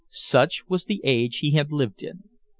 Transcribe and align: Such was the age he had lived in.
Such 0.09 0.67
was 0.67 0.85
the 0.85 0.99
age 1.03 1.37
he 1.37 1.51
had 1.51 1.71
lived 1.71 2.01
in. 2.01 2.23